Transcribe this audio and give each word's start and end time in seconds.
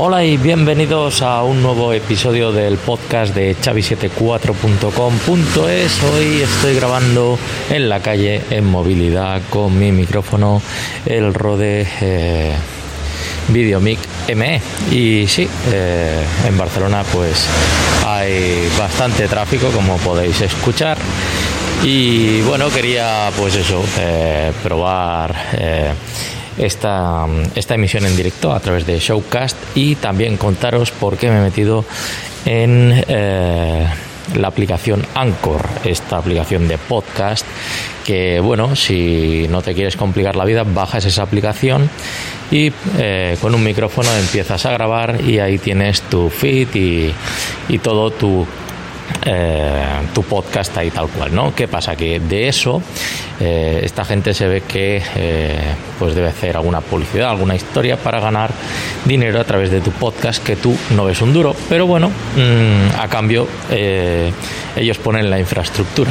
Hola 0.00 0.24
y 0.24 0.36
bienvenidos 0.36 1.22
a 1.22 1.42
un 1.42 1.60
nuevo 1.60 1.92
episodio 1.92 2.52
del 2.52 2.78
podcast 2.78 3.34
de 3.34 3.56
chavi74.com.es. 3.56 6.02
Hoy 6.04 6.40
estoy 6.40 6.76
grabando 6.76 7.36
en 7.68 7.88
la 7.88 7.98
calle 7.98 8.40
en 8.50 8.64
movilidad 8.64 9.42
con 9.50 9.76
mi 9.76 9.90
micrófono, 9.90 10.62
el 11.04 11.34
Rode 11.34 11.84
eh, 12.00 12.54
Videomic 13.48 13.98
ME. 14.36 14.62
Y 14.92 15.26
sí, 15.26 15.48
eh, 15.72 16.24
en 16.46 16.56
Barcelona 16.56 17.02
pues 17.12 17.48
hay 18.06 18.68
bastante 18.78 19.26
tráfico 19.26 19.70
como 19.70 19.96
podéis 19.96 20.40
escuchar. 20.42 20.96
Y 21.82 22.40
bueno, 22.42 22.70
quería 22.70 23.32
pues 23.36 23.56
eso, 23.56 23.82
eh, 23.98 24.52
probar 24.62 25.34
esta, 26.58 27.26
esta 27.54 27.74
emisión 27.74 28.04
en 28.06 28.16
directo 28.16 28.52
a 28.52 28.60
través 28.60 28.86
de 28.86 28.98
Showcast 28.98 29.56
y 29.74 29.94
también 29.96 30.36
contaros 30.36 30.90
por 30.90 31.16
qué 31.16 31.30
me 31.30 31.38
he 31.38 31.42
metido 31.42 31.84
en 32.44 33.04
eh, 33.08 33.86
la 34.36 34.48
aplicación 34.48 35.04
Anchor, 35.14 35.66
esta 35.84 36.18
aplicación 36.18 36.68
de 36.68 36.78
podcast 36.78 37.46
que 38.04 38.40
bueno, 38.40 38.74
si 38.74 39.46
no 39.50 39.60
te 39.62 39.74
quieres 39.74 39.96
complicar 39.96 40.34
la 40.34 40.44
vida, 40.44 40.64
bajas 40.64 41.04
esa 41.04 41.22
aplicación 41.22 41.90
y 42.50 42.72
eh, 42.98 43.36
con 43.40 43.54
un 43.54 43.62
micrófono 43.62 44.08
empiezas 44.16 44.64
a 44.64 44.72
grabar 44.72 45.20
y 45.26 45.38
ahí 45.38 45.58
tienes 45.58 46.00
tu 46.02 46.30
feed 46.30 46.74
y, 46.74 47.12
y 47.68 47.78
todo 47.78 48.10
tu 48.10 48.46
eh, 49.24 49.84
tu 50.14 50.22
podcast 50.22 50.76
ahí 50.78 50.90
tal 50.90 51.08
cual, 51.08 51.34
¿no? 51.34 51.54
¿Qué 51.54 51.66
pasa? 51.66 51.96
Que 51.96 52.20
de 52.20 52.48
eso 52.48 52.80
eh, 53.40 53.80
esta 53.82 54.04
gente 54.04 54.32
se 54.32 54.46
ve 54.46 54.62
que 54.62 55.02
eh, 55.16 55.58
pues 55.98 56.14
debe 56.14 56.28
hacer 56.28 56.56
alguna 56.56 56.80
publicidad, 56.80 57.30
alguna 57.30 57.54
historia 57.54 57.96
para 57.96 58.20
ganar 58.20 58.50
dinero 59.04 59.40
a 59.40 59.44
través 59.44 59.70
de 59.70 59.80
tu 59.80 59.90
podcast 59.90 60.42
que 60.44 60.56
tú 60.56 60.76
no 60.94 61.04
ves 61.04 61.20
un 61.20 61.32
duro, 61.32 61.54
pero 61.68 61.86
bueno, 61.86 62.08
mm, 62.08 63.00
a 63.00 63.08
cambio 63.08 63.48
ellos 64.76 64.98
ponen 64.98 65.28
la 65.30 65.38
infraestructura. 65.38 66.10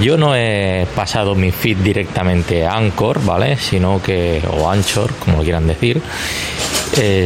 Yo 0.00 0.16
no 0.16 0.36
he 0.36 0.86
pasado 0.94 1.34
mi 1.34 1.50
feed 1.50 1.78
directamente 1.78 2.64
a 2.64 2.76
Anchor, 2.76 3.24
¿vale? 3.24 3.56
Sino 3.56 4.00
que, 4.00 4.40
o 4.48 4.70
Anchor, 4.70 5.12
como 5.14 5.42
quieran 5.42 5.66
decir, 5.66 6.00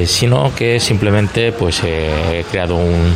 sino 0.06 0.54
que 0.54 0.80
simplemente 0.80 1.52
pues 1.52 1.82
he 1.84 2.44
creado 2.50 2.76
un, 2.76 3.14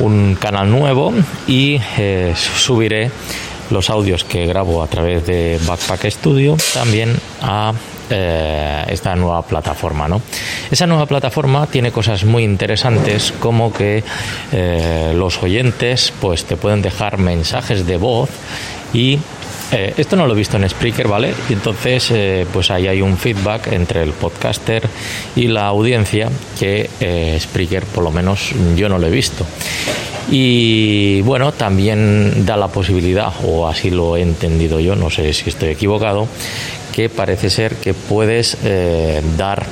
un 0.00 0.36
canal 0.40 0.70
nuevo 0.70 1.12
y 1.46 1.80
eh, 1.98 2.34
subiré 2.36 3.10
los 3.70 3.90
audios 3.90 4.24
que 4.24 4.46
grabo 4.46 4.82
a 4.82 4.86
través 4.86 5.26
de 5.26 5.58
Backpack 5.66 6.10
Studio 6.10 6.56
también 6.72 7.16
a 7.40 7.72
eh, 8.10 8.84
esta 8.88 9.16
nueva 9.16 9.42
plataforma. 9.42 10.08
¿no? 10.08 10.20
Esa 10.70 10.86
nueva 10.86 11.06
plataforma 11.06 11.66
tiene 11.66 11.90
cosas 11.90 12.24
muy 12.24 12.44
interesantes 12.44 13.32
como 13.40 13.72
que 13.72 14.04
eh, 14.52 15.12
los 15.16 15.42
oyentes 15.42 16.12
pues 16.20 16.44
te 16.44 16.56
pueden 16.56 16.82
dejar 16.82 17.18
mensajes 17.18 17.86
de 17.86 17.96
voz 17.96 18.28
y 18.92 19.18
eh, 19.76 19.92
esto 19.96 20.14
no 20.14 20.26
lo 20.26 20.34
he 20.34 20.36
visto 20.36 20.56
en 20.56 20.68
Spreaker, 20.68 21.08
¿vale? 21.08 21.34
Y 21.48 21.52
entonces, 21.52 22.10
eh, 22.12 22.46
pues 22.52 22.70
ahí 22.70 22.86
hay 22.86 23.02
un 23.02 23.18
feedback 23.18 23.72
entre 23.72 24.04
el 24.04 24.12
podcaster 24.12 24.88
y 25.34 25.48
la 25.48 25.66
audiencia 25.66 26.30
que 26.58 26.88
eh, 27.00 27.36
Spreaker, 27.40 27.84
por 27.84 28.04
lo 28.04 28.12
menos, 28.12 28.52
yo 28.76 28.88
no 28.88 28.98
lo 28.98 29.08
he 29.08 29.10
visto. 29.10 29.44
Y 30.30 31.22
bueno, 31.22 31.52
también 31.52 32.46
da 32.46 32.56
la 32.56 32.68
posibilidad, 32.68 33.32
o 33.44 33.66
así 33.66 33.90
lo 33.90 34.16
he 34.16 34.22
entendido 34.22 34.78
yo, 34.78 34.94
no 34.94 35.10
sé 35.10 35.32
si 35.32 35.50
estoy 35.50 35.70
equivocado, 35.70 36.28
que 36.92 37.08
parece 37.08 37.50
ser 37.50 37.74
que 37.74 37.94
puedes 37.94 38.56
dar 39.36 39.66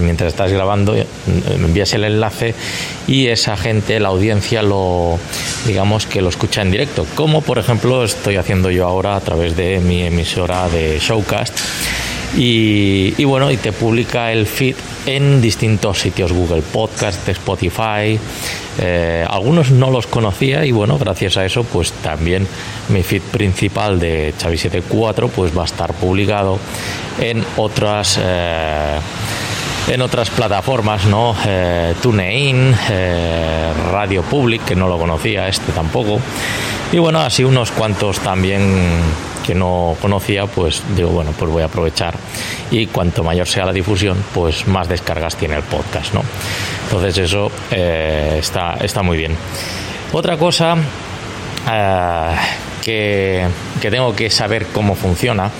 mientras 0.00 0.32
estás 0.32 0.52
grabando 0.52 0.94
me 0.94 1.66
envías 1.66 1.92
el 1.94 2.04
enlace 2.04 2.54
y 3.06 3.26
esa 3.26 3.56
gente 3.56 3.98
la 4.00 4.08
audiencia 4.08 4.62
lo 4.62 5.18
digamos 5.66 6.06
que 6.06 6.22
lo 6.22 6.28
escucha 6.28 6.62
en 6.62 6.70
directo. 6.70 7.06
Como 7.14 7.42
por 7.42 7.58
ejemplo 7.58 8.04
estoy 8.04 8.36
haciendo 8.36 8.70
yo 8.70 8.86
ahora 8.86 9.16
a 9.16 9.20
través 9.20 9.56
de 9.56 9.80
mi 9.80 10.02
emisora 10.02 10.68
de 10.68 10.98
Showcast. 10.98 11.58
Y, 12.34 13.14
y 13.18 13.24
bueno 13.24 13.50
y 13.50 13.58
te 13.58 13.72
publica 13.72 14.32
el 14.32 14.46
feed 14.46 14.74
en 15.04 15.42
distintos 15.42 15.98
sitios 15.98 16.32
Google 16.32 16.62
Podcast 16.62 17.28
Spotify 17.28 18.18
eh, 18.78 19.26
algunos 19.28 19.70
no 19.70 19.90
los 19.90 20.06
conocía 20.06 20.64
y 20.64 20.72
bueno 20.72 20.96
gracias 20.96 21.36
a 21.36 21.44
eso 21.44 21.62
pues 21.62 21.92
también 21.92 22.46
mi 22.88 23.02
feed 23.02 23.20
principal 23.20 24.00
de 24.00 24.32
Xavi 24.40 24.56
74 24.56 25.28
pues 25.28 25.56
va 25.56 25.62
a 25.62 25.66
estar 25.66 25.92
publicado 25.92 26.58
en 27.20 27.44
otras 27.58 28.18
eh, 28.22 28.98
en 29.88 30.00
otras 30.00 30.30
plataformas, 30.30 31.06
¿no? 31.06 31.34
Eh, 31.44 31.94
TuneIn, 32.00 32.74
eh, 32.90 33.72
Radio 33.90 34.22
Public, 34.22 34.64
que 34.64 34.76
no 34.76 34.88
lo 34.88 34.98
conocía, 34.98 35.48
este 35.48 35.72
tampoco. 35.72 36.20
Y 36.92 36.98
bueno, 36.98 37.20
así 37.20 37.44
unos 37.44 37.70
cuantos 37.70 38.20
también 38.20 39.00
que 39.44 39.54
no 39.54 39.96
conocía, 40.00 40.46
pues 40.46 40.82
digo, 40.94 41.10
bueno, 41.10 41.32
pues 41.36 41.50
voy 41.50 41.62
a 41.62 41.66
aprovechar 41.66 42.14
y 42.70 42.86
cuanto 42.86 43.24
mayor 43.24 43.48
sea 43.48 43.64
la 43.64 43.72
difusión, 43.72 44.22
pues 44.32 44.68
más 44.68 44.88
descargas 44.88 45.36
tiene 45.36 45.56
el 45.56 45.62
podcast, 45.62 46.14
¿no? 46.14 46.22
Entonces 46.84 47.18
eso 47.18 47.50
eh, 47.70 48.36
está, 48.38 48.74
está 48.80 49.02
muy 49.02 49.16
bien. 49.16 49.36
Otra 50.12 50.36
cosa 50.36 50.76
que, 52.82 53.46
tengo 53.80 54.14
que 54.14 54.28
saber 54.28 54.66
cómo 54.66 54.94
funciona 54.94 55.50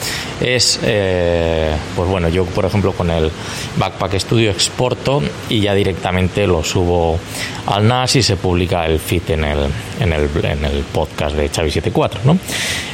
es, 0.41 0.81
eh, 0.83 1.75
pues 1.97 2.09
bueno, 2.09 2.28
yo 2.28 2.44
por 2.44 2.65
ejemplo 2.66 2.93
con 2.93 3.10
el 3.10 3.31
Backpack 3.77 4.19
Studio 4.19 4.50
exporto 4.50 5.22
y 5.49 5.61
ya 5.61 5.72
directamente 5.72 6.47
lo 6.47 6.62
subo 6.65 7.19
al 7.66 7.87
NAS 7.87 8.16
y 8.16 8.22
se 8.22 8.37
publica 8.37 8.84
el 8.84 8.99
feed 8.99 9.31
en 9.31 9.44
el, 9.44 9.59
en 10.00 10.12
el, 10.12 10.28
en 10.44 10.65
el 10.65 10.82
podcast 10.93 11.37
de 11.37 11.50
Xavi74, 11.50 12.25
¿no? 12.25 12.37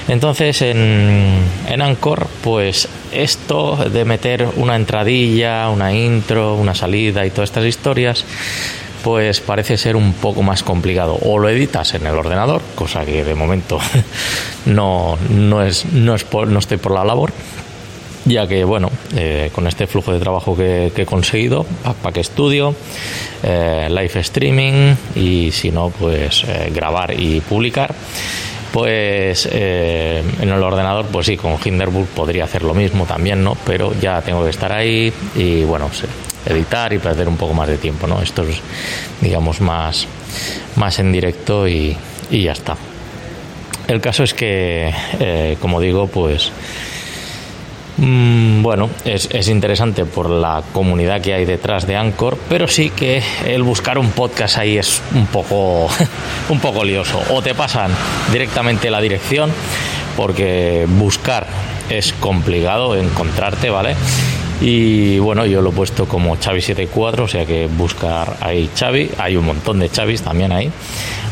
Entonces 0.08 0.62
en, 0.62 1.38
en 1.68 1.82
Anchor, 1.82 2.26
pues 2.42 2.88
esto 3.12 3.76
de 3.76 4.04
meter 4.04 4.46
una 4.56 4.76
entradilla, 4.76 5.70
una 5.70 5.92
intro, 5.94 6.54
una 6.54 6.74
salida 6.74 7.24
y 7.24 7.30
todas 7.30 7.50
estas 7.50 7.64
historias, 7.64 8.24
pues 9.02 9.40
parece 9.40 9.76
ser 9.76 9.96
un 9.96 10.12
poco 10.12 10.42
más 10.42 10.62
complicado. 10.62 11.18
O 11.22 11.38
lo 11.38 11.48
editas 11.48 11.94
en 11.94 12.06
el 12.06 12.14
ordenador, 12.14 12.62
cosa 12.74 13.04
que 13.04 13.24
de 13.24 13.34
momento 13.34 13.78
no, 14.66 15.16
no, 15.30 15.62
es, 15.62 15.86
no, 15.86 16.14
es 16.14 16.24
por, 16.24 16.48
no 16.48 16.58
estoy 16.58 16.78
por 16.78 16.92
la 16.92 17.04
labor, 17.04 17.32
ya 18.24 18.46
que, 18.46 18.64
bueno, 18.64 18.90
eh, 19.16 19.50
con 19.54 19.66
este 19.66 19.86
flujo 19.86 20.12
de 20.12 20.20
trabajo 20.20 20.56
que, 20.56 20.92
he 20.94 21.06
conseguido, 21.06 21.64
Backpack 21.84 22.22
Studio, 22.22 22.74
eh, 23.42 23.88
live 23.88 24.20
streaming 24.20 24.94
y 25.14 25.50
si 25.52 25.70
no, 25.70 25.90
pues 25.90 26.44
eh, 26.46 26.70
grabar 26.74 27.14
y 27.18 27.40
publicar. 27.40 27.94
Pues 28.72 29.48
eh, 29.50 30.22
en 30.40 30.48
el 30.50 30.62
ordenador, 30.62 31.06
pues 31.06 31.26
sí, 31.26 31.36
con 31.36 31.56
Hinderburg 31.64 32.06
podría 32.08 32.44
hacer 32.44 32.62
lo 32.62 32.74
mismo 32.74 33.06
también, 33.06 33.42
¿no? 33.42 33.56
Pero 33.64 33.94
ya 33.98 34.20
tengo 34.20 34.44
que 34.44 34.50
estar 34.50 34.72
ahí 34.72 35.12
y 35.34 35.64
bueno, 35.64 35.90
editar 36.48 36.92
y 36.92 36.98
perder 36.98 37.28
un 37.28 37.36
poco 37.36 37.54
más 37.54 37.68
de 37.68 37.78
tiempo, 37.78 38.06
¿no? 38.06 38.20
Esto 38.20 38.42
es, 38.42 38.60
digamos, 39.20 39.60
más, 39.60 40.06
más 40.76 40.98
en 40.98 41.12
directo 41.12 41.68
y, 41.68 41.96
y 42.30 42.42
ya 42.42 42.52
está. 42.52 42.76
El 43.86 44.00
caso 44.00 44.22
es 44.22 44.34
que, 44.34 44.92
eh, 45.18 45.56
como 45.60 45.80
digo, 45.80 46.08
pues 46.08 46.52
mmm, 47.96 48.62
bueno, 48.62 48.90
es, 49.04 49.28
es, 49.32 49.48
interesante 49.48 50.04
por 50.04 50.28
la 50.28 50.62
comunidad 50.72 51.22
que 51.22 51.32
hay 51.32 51.46
detrás 51.46 51.86
de 51.86 51.96
Anchor, 51.96 52.38
pero 52.48 52.68
sí 52.68 52.90
que 52.90 53.22
el 53.46 53.62
buscar 53.62 53.98
un 53.98 54.10
podcast 54.10 54.58
ahí 54.58 54.76
es 54.76 55.02
un 55.14 55.26
poco, 55.26 55.88
un 56.50 56.60
poco 56.60 56.84
lioso. 56.84 57.18
O 57.30 57.40
te 57.40 57.54
pasan 57.54 57.90
directamente 58.30 58.90
la 58.90 59.00
dirección, 59.00 59.50
porque 60.16 60.86
buscar 60.86 61.46
es 61.88 62.12
complicado 62.12 62.94
encontrarte, 62.94 63.70
¿vale? 63.70 63.96
Y 64.60 65.18
bueno, 65.20 65.46
yo 65.46 65.62
lo 65.62 65.70
he 65.70 65.72
puesto 65.72 66.06
como 66.06 66.36
Xavi74, 66.36 67.20
o 67.20 67.28
sea 67.28 67.46
que 67.46 67.66
buscar 67.68 68.36
ahí 68.40 68.68
Xavi, 68.76 69.10
hay 69.18 69.36
un 69.36 69.46
montón 69.46 69.78
de 69.78 69.88
Xavis 69.88 70.22
también 70.22 70.50
ahí, 70.50 70.70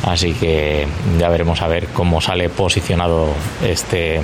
así 0.05 0.32
que 0.32 0.87
ya 1.19 1.28
veremos 1.28 1.61
a 1.61 1.67
ver 1.67 1.88
cómo 1.88 2.20
sale 2.20 2.49
posicionado 2.49 3.34
este, 3.64 4.20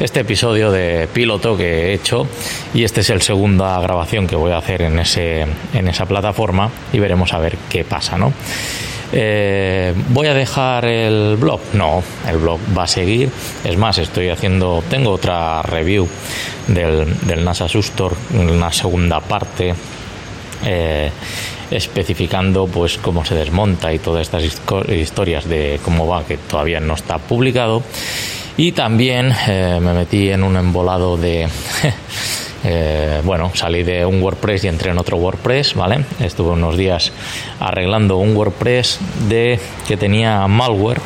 este 0.00 0.20
episodio 0.20 0.70
de 0.70 1.08
piloto 1.12 1.56
que 1.56 1.86
he 1.86 1.94
hecho. 1.94 2.26
Y 2.74 2.84
este 2.84 3.00
es 3.00 3.10
el 3.10 3.22
segunda 3.22 3.80
grabación 3.80 4.26
que 4.26 4.36
voy 4.36 4.52
a 4.52 4.58
hacer 4.58 4.82
en, 4.82 4.98
ese, 4.98 5.46
en 5.72 5.88
esa 5.88 6.06
plataforma 6.06 6.70
y 6.92 6.98
veremos 6.98 7.32
a 7.32 7.38
ver 7.38 7.56
qué 7.68 7.84
pasa, 7.84 8.18
¿no? 8.18 8.32
Eh, 9.12 9.94
¿Voy 10.10 10.26
a 10.26 10.34
dejar 10.34 10.84
el 10.84 11.36
blog? 11.36 11.60
No, 11.72 12.02
el 12.28 12.36
blog 12.36 12.60
va 12.76 12.84
a 12.84 12.86
seguir. 12.86 13.30
Es 13.64 13.76
más, 13.76 13.98
estoy 13.98 14.28
haciendo, 14.28 14.82
tengo 14.88 15.10
otra 15.10 15.62
review 15.62 16.08
del, 16.66 17.18
del 17.26 17.44
NASA 17.44 17.68
Sustor, 17.68 18.14
una 18.34 18.72
segunda 18.72 19.20
parte. 19.20 19.74
Eh, 20.64 21.10
especificando 21.70 22.66
pues 22.66 22.98
cómo 22.98 23.24
se 23.24 23.34
desmonta 23.34 23.92
y 23.92 23.98
todas 23.98 24.22
estas 24.22 24.42
historias 24.88 25.46
de 25.46 25.78
cómo 25.84 26.06
va 26.06 26.24
que 26.24 26.38
todavía 26.38 26.80
no 26.80 26.94
está 26.94 27.18
publicado 27.18 27.82
y 28.56 28.72
también 28.72 29.32
eh, 29.46 29.78
me 29.80 29.92
metí 29.92 30.30
en 30.30 30.42
un 30.42 30.56
embolado 30.56 31.16
de 31.16 31.46
Eh, 32.64 33.20
bueno, 33.24 33.52
salí 33.54 33.82
de 33.82 34.04
un 34.04 34.22
WordPress 34.22 34.64
y 34.64 34.68
entré 34.68 34.90
en 34.90 34.98
otro 34.98 35.16
WordPress, 35.16 35.74
¿vale? 35.74 36.04
Estuve 36.20 36.50
unos 36.50 36.76
días 36.76 37.12
arreglando 37.60 38.16
un 38.16 38.36
WordPress 38.36 38.98
de 39.28 39.60
que 39.86 39.96
tenía 39.96 40.46
malware. 40.46 41.00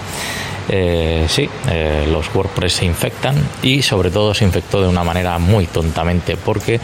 Eh, 0.69 1.27
sí, 1.29 1.49
eh, 1.69 2.09
los 2.11 2.33
WordPress 2.35 2.75
se 2.75 2.85
infectan 2.85 3.35
y 3.63 3.83
sobre 3.83 4.11
todo 4.11 4.33
se 4.33 4.45
infectó 4.45 4.81
de 4.81 4.89
una 4.89 5.03
manera 5.03 5.39
muy 5.39 5.67
tontamente 5.67 6.37
porque 6.37 6.81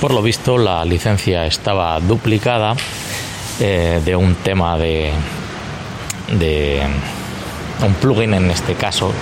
por 0.00 0.12
lo 0.12 0.20
visto 0.20 0.58
la 0.58 0.84
licencia 0.84 1.46
estaba 1.46 1.98
duplicada 2.00 2.74
de 3.60 4.16
un 4.16 4.36
tema 4.36 4.78
de, 4.78 5.10
de 6.38 6.80
un 7.86 7.92
plugin 7.94 8.32
en 8.32 8.50
este 8.50 8.74
caso 8.74 9.12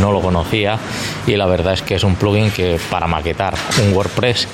No 0.00 0.12
lo 0.12 0.22
conocía 0.22 0.78
y 1.26 1.36
la 1.36 1.44
verdad 1.44 1.74
es 1.74 1.82
que 1.82 1.96
es 1.96 2.04
un 2.04 2.16
plugin 2.16 2.50
que 2.50 2.80
para 2.90 3.06
maquetar 3.06 3.54
un 3.84 3.92
WordPress 3.92 4.48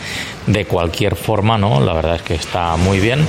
de 0.48 0.64
cualquier 0.64 1.14
forma, 1.14 1.56
¿no? 1.56 1.80
La 1.80 1.92
verdad 1.92 2.16
es 2.16 2.22
que 2.22 2.34
está 2.34 2.76
muy 2.76 2.98
bien 2.98 3.24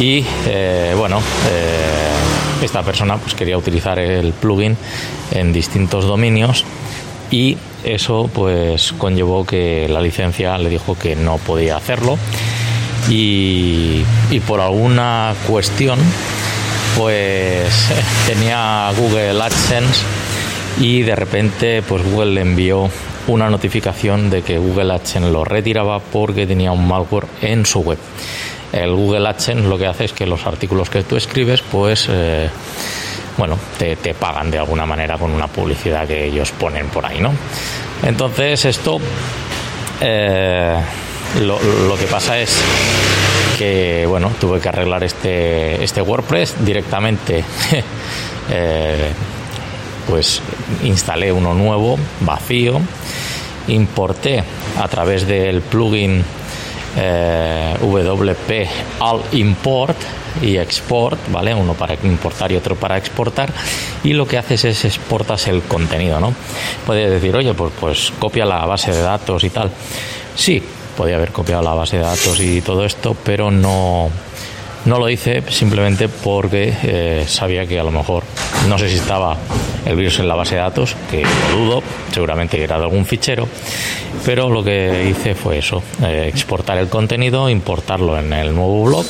y 0.00 0.24
eh, 0.46 0.94
bueno, 0.98 1.20
eh, 1.48 2.64
esta 2.64 2.82
persona 2.82 3.18
pues 3.18 3.34
quería 3.34 3.56
utilizar 3.56 4.00
el 4.00 4.32
plugin 4.32 4.76
en 5.30 5.52
distintos 5.52 6.06
dominios 6.06 6.64
y 7.30 7.56
eso 7.84 8.28
pues 8.34 8.92
conllevó 8.98 9.46
que 9.46 9.88
la 9.88 10.00
licencia 10.00 10.58
le 10.58 10.68
dijo 10.68 10.98
que 10.98 11.14
no 11.14 11.38
podía 11.38 11.76
hacerlo 11.76 12.18
y, 13.08 14.02
y 14.30 14.40
por 14.40 14.60
alguna 14.60 15.34
cuestión 15.46 16.00
pues 16.96 17.92
tenía 18.26 18.90
Google 18.96 19.40
AdSense 19.40 20.25
y 20.78 21.02
de 21.02 21.16
repente 21.16 21.82
pues 21.82 22.02
Google 22.04 22.32
le 22.32 22.40
envió 22.42 22.90
una 23.28 23.48
notificación 23.48 24.30
de 24.30 24.42
que 24.42 24.58
Google 24.58 24.92
AdSense 24.92 25.30
lo 25.30 25.44
retiraba 25.44 26.00
porque 26.00 26.46
tenía 26.46 26.72
un 26.72 26.86
malware 26.86 27.26
en 27.40 27.66
su 27.66 27.80
web. 27.80 27.98
El 28.72 28.94
Google 28.94 29.28
AdSense 29.28 29.68
lo 29.68 29.78
que 29.78 29.86
hace 29.86 30.04
es 30.04 30.12
que 30.12 30.26
los 30.26 30.46
artículos 30.46 30.90
que 30.90 31.02
tú 31.02 31.16
escribes 31.16 31.62
pues 31.62 32.08
eh, 32.10 32.48
bueno, 33.36 33.58
te, 33.78 33.96
pagan 34.14 34.50
de 34.50 34.58
alguna 34.58 34.86
manera 34.86 35.18
con 35.18 35.30
una 35.30 35.46
publicidad 35.46 36.06
que 36.06 36.26
ellos 36.26 36.52
ponen 36.52 36.88
por 36.88 37.04
ahí, 37.04 37.20
¿no? 37.20 37.32
Entonces 38.02 38.64
esto 38.64 38.98
eh, 40.00 40.74
lo, 41.40 41.58
lo, 41.88 41.96
que 41.96 42.06
pasa 42.06 42.38
es 42.38 42.62
que 43.58 44.04
bueno 44.06 44.32
tuve 44.40 44.60
que 44.60 44.68
arreglar 44.68 45.04
este, 45.04 45.82
este 45.82 46.02
WordPress 46.02 46.64
directamente 46.64 47.44
eh, 48.50 49.12
pues 50.08 50.40
instalé 50.82 51.32
uno 51.32 51.54
nuevo, 51.54 51.98
vacío, 52.20 52.80
importé 53.68 54.42
a 54.80 54.88
través 54.88 55.26
del 55.26 55.60
plugin 55.62 56.24
eh, 56.96 57.74
WP 57.80 58.68
All 59.00 59.22
Import 59.32 59.96
y 60.42 60.56
Export, 60.56 61.18
¿vale? 61.30 61.54
Uno 61.54 61.74
para 61.74 61.94
importar 62.02 62.52
y 62.52 62.56
otro 62.56 62.76
para 62.76 62.96
exportar. 62.96 63.52
Y 64.04 64.12
lo 64.12 64.26
que 64.26 64.38
haces 64.38 64.64
es 64.64 64.84
exportas 64.84 65.48
el 65.48 65.62
contenido, 65.62 66.20
¿no? 66.20 66.32
Puedes 66.84 67.10
decir, 67.10 67.34
oye, 67.34 67.54
pues, 67.54 67.72
pues 67.78 68.12
copia 68.18 68.44
la 68.44 68.64
base 68.66 68.92
de 68.92 69.00
datos 69.00 69.44
y 69.44 69.50
tal. 69.50 69.70
Sí, 70.34 70.62
podía 70.96 71.16
haber 71.16 71.32
copiado 71.32 71.62
la 71.62 71.74
base 71.74 71.96
de 71.96 72.02
datos 72.02 72.40
y 72.40 72.60
todo 72.60 72.84
esto, 72.84 73.16
pero 73.24 73.50
no, 73.50 74.10
no 74.84 74.98
lo 74.98 75.08
hice 75.08 75.42
simplemente 75.50 76.08
porque 76.08 76.74
eh, 76.82 77.24
sabía 77.26 77.66
que 77.66 77.78
a 77.78 77.84
lo 77.84 77.90
mejor, 77.90 78.24
no 78.68 78.78
sé 78.78 78.88
si 78.88 78.96
estaba 78.96 79.36
el 79.86 79.96
virus 79.96 80.18
en 80.18 80.28
la 80.28 80.34
base 80.34 80.56
de 80.56 80.60
datos, 80.60 80.96
que 81.10 81.22
lo 81.22 81.56
dudo, 81.56 81.82
seguramente 82.12 82.62
era 82.62 82.76
de 82.76 82.84
algún 82.84 83.06
fichero, 83.06 83.48
pero 84.24 84.50
lo 84.50 84.62
que 84.62 85.08
hice 85.08 85.34
fue 85.34 85.58
eso, 85.58 85.82
eh, 86.02 86.26
exportar 86.28 86.78
el 86.78 86.88
contenido, 86.88 87.48
importarlo 87.48 88.18
en 88.18 88.32
el 88.32 88.54
nuevo 88.54 88.84
blog, 88.84 89.06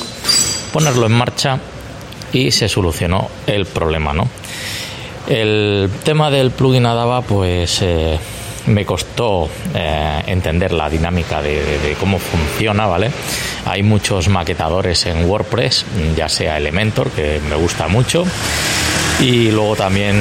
ponerlo 0.73 1.06
en 1.06 1.12
marcha 1.12 1.58
y 2.32 2.50
se 2.50 2.69
solucionó 2.69 3.28
el 3.46 3.64
problema, 3.67 4.12
¿no? 4.12 4.28
El 5.26 5.90
tema 6.05 6.31
del 6.31 6.50
plugin 6.50 6.87
Adava, 6.87 7.23
pues 7.23 7.81
eh, 7.82 8.19
me 8.67 8.84
costó 8.84 9.49
eh, 9.75 10.23
entender 10.26 10.73
la 10.73 10.88
dinámica 10.88 11.43
de, 11.43 11.96
cómo 11.99 12.19
funciona, 12.19 12.87
¿vale? 12.87 13.11
Hay 13.64 13.82
muchos 13.82 14.28
maquetadores 14.28 15.06
en 15.06 15.25
WordPress, 15.25 15.84
ya 16.17 16.28
sea 16.28 16.58
Elementor, 16.58 17.11
que 17.11 17.40
me 17.49 17.56
gusta 17.56 17.88
mucho, 17.88 18.25
y 19.20 19.50
luego 19.50 19.76
también 19.76 20.17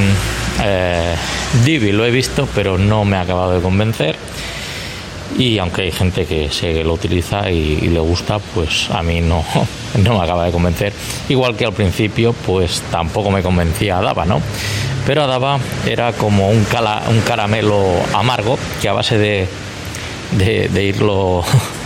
eh, 0.63 1.15
Divi 1.63 1.91
lo 1.91 2.05
he 2.05 2.11
visto, 2.11 2.47
pero 2.53 2.77
no 2.77 3.05
me 3.05 3.17
ha 3.17 3.21
acabado 3.21 3.53
de 3.53 3.61
convencer. 3.61 4.15
Y 5.37 5.57
aunque 5.57 5.81
hay 5.81 5.91
gente 5.91 6.25
que 6.25 6.49
sé 6.49 6.83
lo 6.83 6.93
utiliza 6.93 7.49
y, 7.49 7.81
le 7.81 7.99
gusta, 7.99 8.39
pues 8.39 8.89
a 8.91 9.01
mí 9.03 9.21
no, 9.21 9.43
no 10.03 10.17
me 10.17 10.23
acaba 10.23 10.45
de 10.45 10.51
convencer. 10.51 10.93
Igual 11.29 11.55
que 11.55 11.65
al 11.65 11.73
principio, 11.73 12.33
pues 12.33 12.81
tampoco 12.91 13.31
me 13.31 13.41
convencía 13.41 13.99
Dava, 14.01 14.25
¿no? 14.25 14.41
pero 15.05 15.23
Adaba 15.23 15.59
era 15.85 16.13
como 16.13 16.49
un, 16.49 16.65
un 17.09 17.21
caramelo 17.21 17.85
amargo 18.13 18.57
que 18.81 18.89
a 18.89 18.93
base 18.93 19.17
de, 19.17 19.47
de, 20.31 20.83
irlo 20.83 21.43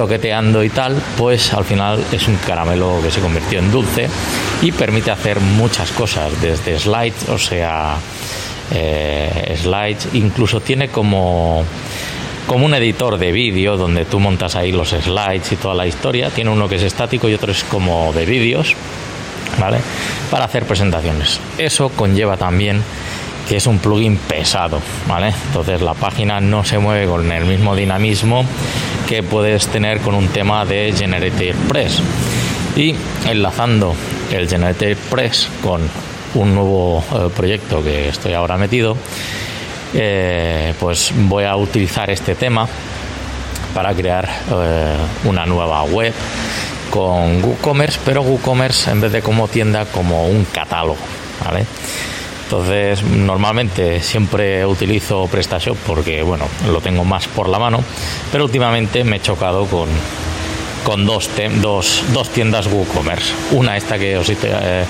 toqueteando 0.00 0.64
y 0.64 0.70
tal, 0.70 0.96
pues 1.18 1.52
al 1.52 1.62
final 1.62 2.02
es 2.10 2.26
un 2.26 2.36
caramelo 2.36 3.00
que 3.02 3.10
se 3.10 3.20
convirtió 3.20 3.58
en 3.58 3.70
dulce 3.70 4.08
y 4.62 4.72
permite 4.72 5.10
hacer 5.10 5.40
muchas 5.40 5.90
cosas, 5.90 6.40
desde 6.40 6.78
slides, 6.78 7.28
o 7.28 7.36
sea, 7.36 7.96
eh, 8.72 9.54
slides, 9.60 10.08
incluso 10.14 10.62
tiene 10.62 10.88
como 10.88 11.66
como 12.46 12.64
un 12.64 12.72
editor 12.72 13.18
de 13.18 13.30
vídeo 13.30 13.76
donde 13.76 14.06
tú 14.06 14.18
montas 14.20 14.56
ahí 14.56 14.72
los 14.72 14.88
slides 14.88 15.52
y 15.52 15.56
toda 15.56 15.74
la 15.74 15.86
historia. 15.86 16.30
Tiene 16.30 16.48
uno 16.48 16.66
que 16.66 16.76
es 16.76 16.82
estático 16.82 17.28
y 17.28 17.34
otro 17.34 17.52
es 17.52 17.62
como 17.64 18.10
de 18.14 18.24
vídeos. 18.24 18.74
¿vale? 19.58 19.80
Para 20.30 20.46
hacer 20.46 20.64
presentaciones. 20.64 21.38
Eso 21.58 21.90
conlleva 21.90 22.38
también 22.38 22.82
que 23.48 23.56
es 23.56 23.66
un 23.66 23.78
plugin 23.80 24.16
pesado, 24.16 24.80
¿vale? 25.08 25.34
Entonces 25.48 25.82
la 25.82 25.94
página 25.94 26.40
no 26.40 26.64
se 26.64 26.78
mueve 26.78 27.06
con 27.06 27.30
el 27.32 27.44
mismo 27.44 27.74
dinamismo 27.74 28.44
que 29.10 29.24
puedes 29.24 29.66
tener 29.66 29.98
con 29.98 30.14
un 30.14 30.28
tema 30.28 30.64
de 30.64 30.94
Generator 30.96 31.56
Press. 31.68 32.00
Y 32.76 32.94
enlazando 33.28 33.92
el 34.30 34.48
Generator 34.48 34.94
Press 35.10 35.48
con 35.64 35.80
un 36.34 36.54
nuevo 36.54 37.02
eh, 37.12 37.28
proyecto 37.34 37.82
que 37.82 38.08
estoy 38.08 38.34
ahora 38.34 38.56
metido, 38.56 38.96
eh, 39.94 40.74
pues 40.78 41.12
voy 41.12 41.42
a 41.42 41.56
utilizar 41.56 42.08
este 42.08 42.36
tema 42.36 42.68
para 43.74 43.92
crear 43.94 44.28
eh, 44.48 44.96
una 45.24 45.44
nueva 45.44 45.82
web 45.82 46.14
con 46.90 47.42
WooCommerce, 47.42 47.98
pero 48.04 48.22
WooCommerce 48.22 48.92
en 48.92 49.00
vez 49.00 49.10
de 49.10 49.22
como 49.22 49.48
tienda, 49.48 49.86
como 49.86 50.28
un 50.28 50.44
catálogo, 50.44 50.98
¿vale? 51.44 51.66
Entonces, 52.50 53.04
normalmente 53.04 54.02
siempre 54.02 54.66
utilizo 54.66 55.28
PrestaShop 55.28 55.78
porque, 55.86 56.20
bueno, 56.22 56.46
lo 56.68 56.80
tengo 56.80 57.04
más 57.04 57.28
por 57.28 57.48
la 57.48 57.60
mano, 57.60 57.78
pero 58.32 58.42
últimamente 58.42 59.04
me 59.04 59.18
he 59.18 59.20
chocado 59.20 59.66
con, 59.66 59.88
con 60.82 61.06
dos, 61.06 61.30
dos, 61.62 62.02
dos 62.12 62.28
tiendas 62.30 62.66
WooCommerce. 62.66 63.32
Una, 63.52 63.76
esta 63.76 64.00
que 64.00 64.16
os, 64.16 64.28
eh, 64.30 64.84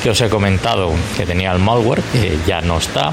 que 0.00 0.10
os 0.10 0.20
he 0.20 0.28
comentado, 0.28 0.92
que 1.16 1.26
tenía 1.26 1.50
el 1.50 1.58
malware, 1.58 2.02
que 2.12 2.38
ya 2.46 2.60
no 2.60 2.78
está. 2.78 3.12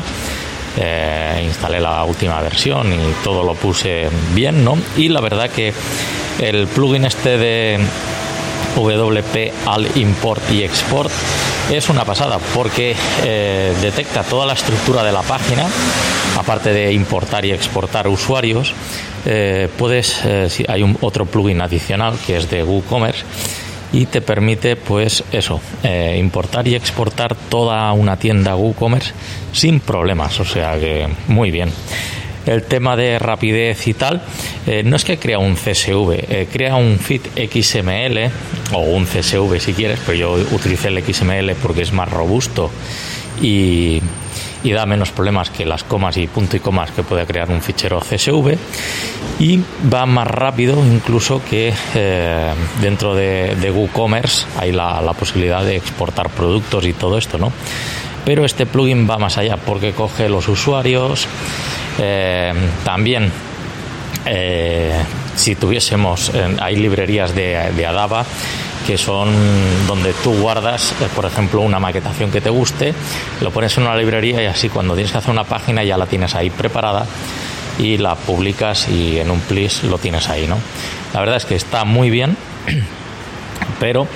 Eh, 0.78 1.42
instalé 1.44 1.80
la 1.80 2.04
última 2.04 2.40
versión 2.42 2.94
y 2.94 3.12
todo 3.24 3.44
lo 3.44 3.56
puse 3.56 4.08
bien, 4.36 4.64
¿no? 4.64 4.78
Y 4.98 5.10
la 5.10 5.20
verdad 5.20 5.50
que 5.50 5.74
el 6.38 6.68
plugin 6.68 7.06
este 7.06 7.40
de 7.40 7.80
WP 8.76 9.52
al 9.66 9.88
import 9.98 10.44
y 10.52 10.62
export 10.62 11.12
es 11.72 11.90
una 11.90 12.04
pasada 12.04 12.40
porque 12.54 12.96
eh, 13.24 13.76
detecta 13.82 14.24
toda 14.24 14.46
la 14.46 14.54
estructura 14.54 15.04
de 15.04 15.12
la 15.12 15.22
página. 15.22 15.68
Aparte 16.38 16.74
de 16.74 16.94
importar 16.94 17.46
y 17.46 17.52
exportar 17.52 18.08
usuarios 18.08 18.74
eh, 19.26 19.68
puedes 19.78 20.22
eh, 20.26 20.48
hay 20.68 20.82
un 20.82 20.98
otro 21.02 21.26
plugin 21.26 21.62
adicional 21.62 22.18
que 22.26 22.38
es 22.38 22.50
de 22.50 22.64
WooCommerce 22.64 23.26
y 23.92 24.06
te 24.06 24.22
permite 24.22 24.76
pues 24.76 25.24
eso 25.32 25.60
importar 26.16 26.68
y 26.68 26.76
exportar 26.76 27.36
toda 27.36 27.92
una 27.92 28.18
tienda 28.18 28.56
WooCommerce 28.56 29.14
sin 29.52 29.80
problemas 29.80 30.40
o 30.40 30.46
sea 30.46 30.80
que 30.80 31.10
muy 31.28 31.50
bien 31.50 31.72
el 32.50 32.64
tema 32.64 32.96
de 32.96 33.20
rapidez 33.20 33.88
y 33.88 33.94
tal, 33.94 34.22
eh, 34.66 34.84
no 34.84 34.96
es 34.96 35.06
que 35.06 35.18
crea 35.18 35.40
un 35.40 35.56
CSV, 35.56 36.12
eh, 36.12 36.48
crea 36.52 36.76
un 36.76 36.98
feed 36.98 37.22
XML 37.36 38.32
o 38.74 38.80
un 38.80 39.06
CSV 39.06 39.60
si 39.60 39.74
quieres, 39.74 40.00
pero 40.06 40.18
yo 40.18 40.32
utilicé 40.52 40.88
el 40.88 41.04
XML 41.04 41.54
porque 41.62 41.84
es 41.84 41.94
más 41.94 42.10
robusto 42.10 42.72
y, 43.42 44.02
da 44.64 44.86
menos 44.86 45.12
problemas 45.12 45.50
que 45.50 45.66
las 45.66 45.84
comas 45.84 46.18
y 46.18 46.28
punto 46.28 46.58
y 46.58 46.60
comas 46.60 46.92
que 46.92 47.02
puede 47.02 47.26
crear 47.26 47.50
un 47.50 47.62
fichero 47.62 48.00
CSV 48.02 48.56
y 49.40 49.60
va 49.92 50.06
más 50.06 50.28
rápido 50.28 50.86
incluso 50.86 51.42
que 51.50 51.74
eh, 51.96 52.52
dentro 52.82 53.16
de, 53.16 53.72
WooCommerce 53.74 54.46
hay 54.58 54.72
la, 54.72 55.02
la 55.02 55.14
posibilidad 55.14 55.64
de 55.64 55.78
exportar 55.78 56.30
productos 56.30 56.86
y 56.86 56.94
todo 56.94 57.18
esto, 57.18 57.38
¿no? 57.38 57.52
Pero 58.26 58.46
este 58.46 58.66
plugin 58.66 59.10
va 59.10 59.18
más 59.18 59.38
allá 59.38 59.58
porque 59.58 59.94
coge 59.94 60.30
los 60.30 60.48
usuarios, 60.48 61.28
eh, 61.98 62.54
también 62.84 63.32
eh, 64.26 64.94
si 65.36 65.56
tuviésemos, 65.56 66.32
hay 66.60 66.76
librerías 66.76 67.34
de, 67.34 67.72
de 67.76 67.86
Adaba 67.86 68.26
que 68.86 68.98
son 68.98 69.30
donde 69.88 70.14
tú 70.14 70.34
guardas, 70.40 70.94
eh, 70.94 71.08
por 71.16 71.26
ejemplo, 71.26 71.62
una 71.62 71.80
maquetación 71.80 72.32
que 72.32 72.42
te 72.42 72.50
guste, 72.50 72.94
lo 73.42 73.52
pones 73.52 73.78
en 73.78 73.84
una 73.84 73.96
librería 73.96 74.42
y 74.42 74.48
así 74.48 74.70
cuando 74.70 74.96
tienes 74.96 75.12
que 75.12 75.20
hacer 75.20 75.30
una 75.30 75.44
página 75.44 75.84
ya 75.84 75.98
la 75.98 76.08
tienes 76.08 76.34
ahí 76.34 76.50
preparada 76.50 77.06
y 77.78 77.98
la 77.98 78.16
publicas 78.16 78.90
y 78.90 79.20
en 79.20 79.30
un 79.30 79.42
plis 79.42 79.84
lo 79.84 80.00
tienes 80.00 80.28
ahí, 80.30 80.48
¿no? 80.48 80.58
La 81.14 81.20
verdad 81.20 81.38
es 81.38 81.46
que 81.46 81.56
está 81.56 81.86
muy 81.86 82.10
bien, 82.10 82.36
pero 83.80 84.08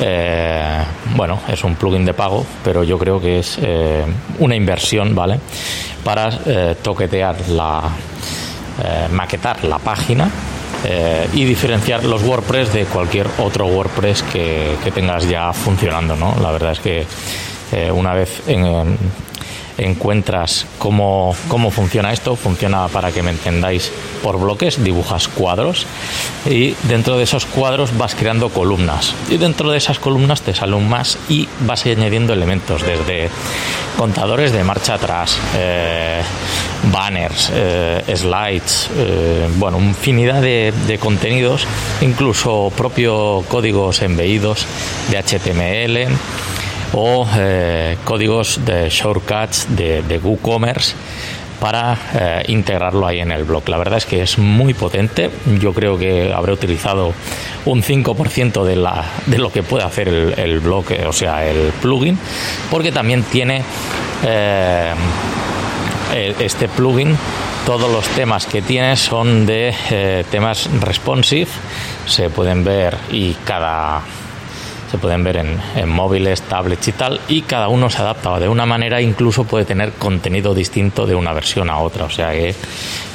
eh, 0.00 0.84
bueno, 1.16 1.40
es 1.48 1.62
un 1.64 1.74
plugin 1.76 2.04
de 2.04 2.14
pago, 2.14 2.44
pero 2.64 2.84
yo 2.84 2.98
creo 2.98 3.20
que 3.20 3.40
es 3.40 3.58
eh, 3.60 4.04
una 4.38 4.54
inversión, 4.54 5.14
¿vale? 5.14 5.38
Para 6.04 6.30
toquetear 6.82 7.48
la, 7.48 7.82
maquetar 9.10 9.64
la 9.64 9.78
página 9.78 10.30
eh, 10.84 11.28
y 11.34 11.44
diferenciar 11.44 12.04
los 12.04 12.22
WordPress 12.22 12.72
de 12.72 12.84
cualquier 12.84 13.26
otro 13.38 13.66
WordPress 13.66 14.22
que, 14.22 14.76
tengas 14.94 15.28
ya 15.28 15.52
funcionando. 15.52 16.14
¿no? 16.14 16.36
La 16.40 16.52
verdad 16.52 16.72
es 16.72 16.80
que 16.80 17.04
eh, 17.72 17.90
una 17.90 18.14
vez 18.14 18.42
en, 18.46 18.96
encuentras 19.78 20.66
cómo, 20.78 21.34
cómo 21.48 21.70
funciona 21.70 22.12
esto. 22.12 22.36
Funciona 22.36 22.88
para 22.88 23.12
que 23.12 23.22
me 23.22 23.30
entendáis 23.30 23.90
por 24.22 24.38
bloques, 24.38 24.82
dibujas 24.82 25.28
cuadros 25.28 25.86
y 26.46 26.74
dentro 26.84 27.16
de 27.16 27.24
esos 27.24 27.46
cuadros 27.46 27.96
vas 27.96 28.14
creando 28.14 28.50
columnas 28.50 29.14
y 29.30 29.36
dentro 29.36 29.70
de 29.70 29.78
esas 29.78 29.98
columnas 29.98 30.42
te 30.42 30.54
sale 30.54 30.74
un 30.74 30.88
más 30.88 31.18
y 31.28 31.48
vas 31.60 31.86
añadiendo 31.86 32.32
elementos 32.32 32.82
desde 32.82 33.30
contadores 33.96 34.52
de 34.52 34.62
marcha 34.62 34.94
atrás, 34.94 35.38
eh, 35.56 36.22
banners, 36.92 37.50
eh, 37.52 38.02
slides, 38.14 38.90
eh, 38.96 39.48
bueno, 39.56 39.78
infinidad 39.78 40.40
de, 40.40 40.98
contenidos, 41.00 41.66
incluso 42.00 42.72
propio 42.76 43.44
códigos 43.48 44.02
embeídos 44.02 44.66
de 45.10 45.18
HTML 45.18 46.08
o 46.92 47.26
eh, 47.36 47.96
códigos 48.04 48.64
de 48.64 48.88
shortcuts 48.88 49.66
de, 49.76 50.20
WooCommerce 50.22 50.94
para 51.60 51.98
eh, 52.14 52.44
integrarlo 52.48 53.06
ahí 53.06 53.20
en 53.20 53.32
el 53.32 53.44
blog. 53.44 53.68
La 53.68 53.78
verdad 53.78 53.98
es 53.98 54.06
que 54.06 54.22
es 54.22 54.38
muy 54.38 54.74
potente. 54.74 55.30
Yo 55.60 55.72
creo 55.74 55.98
que 55.98 56.32
habré 56.32 56.52
utilizado 56.52 57.12
un 57.64 57.82
5% 57.82 58.64
de, 58.64 58.76
la, 58.76 59.04
de 59.26 59.38
lo 59.38 59.50
que 59.50 59.62
puede 59.64 59.84
hacer 59.84 60.08
el, 60.08 60.60
blog, 60.60 60.92
eh, 60.92 61.04
o 61.06 61.12
sea, 61.12 61.48
el 61.48 61.72
plugin, 61.82 62.18
porque 62.70 62.92
también 62.92 63.24
tiene 63.24 63.62
este 66.38 66.68
plugin. 66.68 67.16
Todos 67.66 67.90
los 67.90 68.06
temas 68.08 68.46
que 68.46 68.62
tiene 68.62 68.96
son 68.96 69.44
de 69.44 70.24
temas 70.30 70.70
responsive, 70.80 71.48
se 72.06 72.30
pueden 72.30 72.64
ver 72.64 72.96
y 73.10 73.34
cada 73.44 74.02
se 74.90 74.98
pueden 74.98 75.24
ver 75.24 75.36
en, 75.36 75.88
móviles, 75.88 76.42
tablets 76.42 76.88
y 76.88 76.92
tal, 76.92 77.20
y 77.28 77.42
cada 77.42 77.68
uno 77.68 77.90
se 77.90 77.98
adapta 77.98 78.38
de 78.38 78.48
una 78.48 78.66
manera, 78.66 79.00
incluso 79.00 79.44
puede 79.44 79.64
tener 79.64 79.92
contenido 79.92 80.54
distinto 80.54 81.06
de 81.06 81.14
una 81.14 81.32
versión 81.32 81.70
a 81.70 81.78
otra, 81.78 82.04
o 82.04 82.10
sea 82.10 82.32
que 82.32 82.54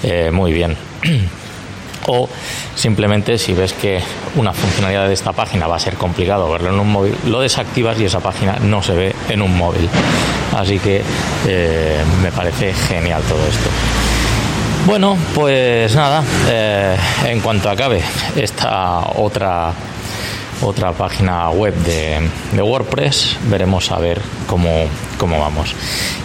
eh, 0.03 0.31
muy 0.31 0.53
bien. 0.53 0.75
o 2.07 2.29
simplemente 2.75 3.37
si 3.37 3.53
ves 3.53 3.73
que 3.73 3.99
una 4.35 4.53
funcionalidad 4.53 5.07
de 5.07 5.13
esta 5.13 5.31
página 5.31 5.67
va 5.67 5.77
a 5.77 5.79
ser 5.79 5.95
complicado 5.95 6.51
verlo 6.51 6.69
en 6.69 6.79
un 6.79 6.91
móvil, 6.91 7.15
lo 7.27 7.39
desactivas 7.39 7.99
y 7.99 8.05
esa 8.05 8.19
página 8.19 8.57
no 8.61 8.83
se 8.83 8.93
ve 8.93 9.15
en 9.29 9.41
un 9.41 9.55
móvil. 9.57 9.89
Así 10.55 10.79
que 10.79 11.01
eh, 11.47 12.03
me 12.21 12.31
parece 12.31 12.73
genial 12.73 13.21
todo 13.23 13.39
esto. 13.47 13.69
Bueno, 14.85 15.17
pues 15.33 15.95
nada, 15.95 16.23
eh, 16.49 16.97
en 17.25 17.39
cuanto 17.39 17.69
acabe 17.69 18.01
esta 18.35 18.99
otra 19.15 19.73
otra 20.63 20.91
página 20.93 21.49
web 21.49 21.73
de, 21.75 22.61
WordPress. 22.61 23.37
Veremos 23.49 23.91
a 23.91 23.99
ver 23.99 24.21
cómo, 24.47 24.87
cómo, 25.17 25.39
vamos. 25.39 25.75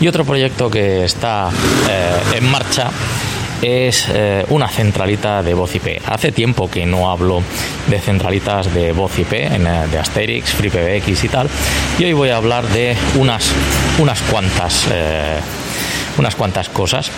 Y 0.01 0.09
otro 0.09 0.25
proyecto 0.25 0.71
que 0.71 1.05
está 1.05 1.51
eh, 1.91 2.37
en 2.37 2.51
marcha 2.51 2.91
es 3.61 4.07
eh, 4.09 4.47
una 4.51 4.69
centralita 4.69 5.43
de 5.43 5.55
voz 5.55 5.75
IP. 5.75 6.01
Hace 6.07 6.31
tiempo 6.31 6.71
que 6.71 6.87
no 6.87 7.11
hablo 7.11 7.43
de 7.89 7.99
centralitas 7.99 8.73
de 8.73 8.93
voz 8.93 9.19
IP, 9.19 9.33
en, 9.33 9.67
eh, 9.67 9.87
de 9.91 9.99
Asterix, 9.99 10.53
FreePBX 10.53 11.25
y 11.25 11.29
tal. 11.29 11.49
Y 11.99 12.05
hoy 12.05 12.13
voy 12.13 12.31
a 12.31 12.37
hablar 12.37 12.67
de 12.69 12.97
unas, 13.17 13.51
unas 13.99 14.21
cuantas, 14.23 14.87
unas 16.19 16.35
cuantas 16.37 16.69
cosas 16.69 17.11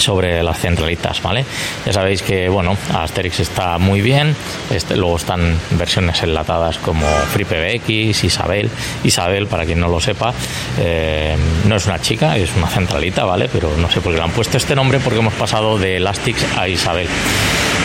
sobre 0.00 0.42
las 0.42 0.58
centralitas, 0.58 1.22
¿vale? 1.22 1.44
Ya 1.86 1.92
sabéis 1.92 2.22
que, 2.22 2.48
bueno, 2.48 2.76
Asterix 2.94 3.40
está 3.40 3.78
muy 3.78 4.00
bien, 4.00 4.34
este, 4.70 4.96
luego 4.96 5.16
están 5.16 5.58
versiones 5.72 6.22
enlatadas 6.22 6.78
como 6.78 7.06
FreePBX, 7.06 8.24
Isabel. 8.24 8.70
Isabel, 9.04 9.46
para 9.46 9.64
quien 9.64 9.80
no 9.80 9.88
lo 9.88 10.00
sepa, 10.00 10.32
eh, 10.78 11.36
no 11.66 11.76
es 11.76 11.86
una 11.86 12.00
chica, 12.00 12.36
es 12.36 12.54
una 12.56 12.68
centralita, 12.68 13.24
¿vale? 13.24 13.48
Pero 13.52 13.76
no 13.76 13.90
sé 13.90 14.00
por 14.00 14.12
qué 14.12 14.18
le 14.18 14.24
han 14.24 14.30
puesto 14.30 14.56
este 14.56 14.74
nombre 14.74 15.00
porque 15.00 15.18
hemos 15.18 15.34
pasado 15.34 15.78
de 15.78 15.96
Elastix 15.96 16.44
a 16.56 16.68
Isabel. 16.68 17.08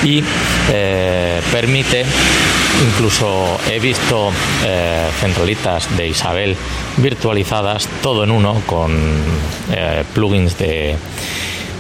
Y 0.03 0.23
eh, 0.71 1.41
permite, 1.51 2.03
incluso 2.85 3.57
he 3.71 3.79
visto 3.79 4.31
eh, 4.65 5.07
centralitas 5.19 5.95
de 5.95 6.07
Isabel 6.07 6.57
virtualizadas, 6.97 7.87
todo 8.01 8.23
en 8.23 8.31
uno, 8.31 8.61
con 8.65 8.93
plugins 10.13 10.57
de 10.57 10.95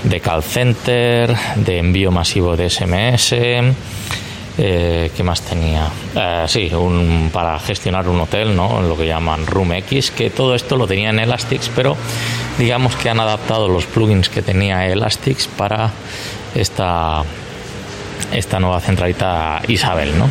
de 0.03 0.19
call 0.19 0.43
center, 0.43 1.35
de 1.55 1.77
envío 1.77 2.11
masivo 2.11 2.55
de 2.55 2.69
SMS. 2.69 3.35
Eh, 4.57 5.11
¿Qué 5.15 5.23
más 5.23 5.41
tenía? 5.41 5.89
Eh, 6.15 6.45
sí, 6.47 6.71
un, 6.73 7.31
para 7.33 7.57
gestionar 7.59 8.07
un 8.07 8.19
hotel, 8.19 8.55
¿no? 8.55 8.81
lo 8.81 8.95
que 8.95 9.07
llaman 9.07 9.47
Room 9.47 9.73
X, 9.73 10.11
que 10.11 10.29
todo 10.29 10.53
esto 10.53 10.77
lo 10.77 10.85
tenía 10.85 11.09
en 11.09 11.19
Elastix, 11.19 11.69
pero 11.75 11.97
digamos 12.59 12.95
que 12.95 13.09
han 13.09 13.19
adaptado 13.19 13.67
los 13.67 13.85
plugins 13.85 14.29
que 14.29 14.43
tenía 14.43 14.85
Elastix 14.87 15.47
para 15.47 15.89
esta, 16.53 17.23
esta 18.31 18.59
nueva 18.59 18.79
centralita 18.79 19.61
Isabel. 19.67 20.17
¿no? 20.19 20.29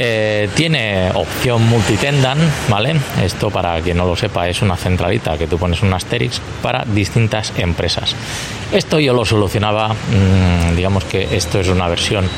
Eh, 0.00 0.48
tiene 0.54 1.10
opción 1.14 1.66
multitendan, 1.66 2.38
¿vale? 2.68 2.94
Esto 3.20 3.50
para 3.50 3.80
quien 3.80 3.96
no 3.96 4.06
lo 4.06 4.14
sepa 4.14 4.48
es 4.48 4.62
una 4.62 4.76
centralita 4.76 5.36
que 5.36 5.48
tú 5.48 5.58
pones 5.58 5.82
un 5.82 5.92
Asterix 5.92 6.40
para 6.62 6.84
distintas 6.84 7.52
empresas. 7.56 8.14
Esto 8.72 9.00
yo 9.00 9.12
lo 9.12 9.24
solucionaba, 9.24 9.88
mm, 9.88 10.76
digamos 10.76 11.04
que 11.04 11.36
esto 11.36 11.58
es 11.58 11.68
una 11.68 11.88
versión 11.88 12.28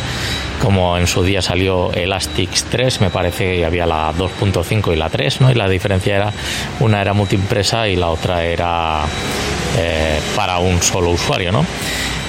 como 0.63 0.97
en 0.97 1.07
su 1.07 1.23
día 1.23 1.43
salió 1.43 1.93
Elastix 1.93 2.65
3, 2.65 3.01
me 3.01 3.11
parece 3.11 3.57
que 3.57 3.65
había 3.65 3.87
la 3.87 4.13
2.5 4.13 4.93
y 4.93 4.97
la 4.97 5.09
3, 5.09 5.41
¿no? 5.41 5.51
Y 5.51 5.55
la 5.55 5.69
diferencia 5.69 6.17
era, 6.17 6.33
una 6.81 7.01
era 7.01 7.13
multiempresa 7.13 7.89
y 7.89 7.97
la 7.97 8.09
otra 8.09 8.45
era 8.45 9.05
eh, 9.79 10.19
para 10.37 10.59
un 10.59 10.81
solo 10.83 11.11
usuario, 11.11 11.53
¿no? 11.53 11.65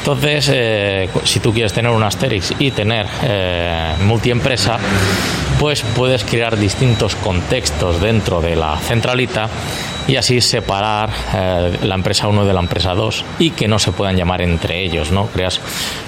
Entonces, 0.02 0.50
eh, 0.52 1.10
si 1.26 1.40
tú 1.40 1.54
quieres 1.54 1.74
tener 1.74 1.92
un 1.92 2.02
Asterix 2.02 2.56
y 2.58 2.72
tener 2.72 3.06
eh, 3.22 3.94
multiempresa, 4.04 4.80
pues 5.60 5.84
puedes 5.96 6.24
crear 6.24 6.58
distintos 6.58 7.16
contextos 7.16 8.02
dentro 8.02 8.42
de 8.42 8.56
la 8.56 8.78
centralita 8.78 9.48
y 10.08 10.16
así 10.16 10.42
separar 10.42 11.12
eh, 11.36 11.78
la 11.84 11.94
empresa 11.94 12.28
1 12.28 12.46
de 12.46 12.52
la 12.52 12.62
empresa 12.62 12.96
2 12.96 13.26
y 13.38 13.52
que 13.52 13.68
no 13.68 13.78
se 13.78 13.92
puedan 13.92 14.18
llamar 14.18 14.42
entre 14.42 14.84
ellos, 14.84 15.12
¿no? 15.12 15.28
Creas 15.28 15.62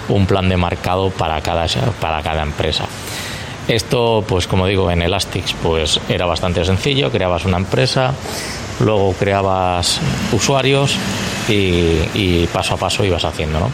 un 0.10 0.26
plan 0.26 0.50
de 0.50 0.58
marcado 0.58 1.12
para 1.12 1.40
cada, 1.42 1.68
para 2.02 2.24
cada 2.24 2.42
empresa. 2.42 2.86
Esto, 3.68 4.26
pues 4.28 4.48
como 4.48 4.66
digo, 4.66 4.90
en 4.90 5.04
Elastix 5.04 5.54
pues 5.62 6.00
era 6.10 6.26
bastante 6.26 6.66
sencillo, 6.66 7.12
creabas 7.12 7.46
una 7.46 7.58
empresa, 7.58 8.12
luego 8.80 9.14
creabas 9.14 10.02
usuarios 10.32 10.98
y, 11.50 12.48
paso 12.52 12.76
a 12.76 12.78
paso 12.78 13.04
ibas 13.04 13.26
haciendo, 13.26 13.60
¿no? 13.60 13.70